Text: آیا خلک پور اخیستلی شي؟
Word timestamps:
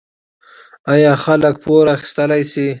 آیا 0.93 1.13
خلک 1.25 1.55
پور 1.63 1.85
اخیستلی 1.95 2.43
شي؟ 2.51 2.67